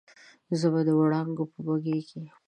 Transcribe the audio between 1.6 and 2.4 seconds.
بګۍ کې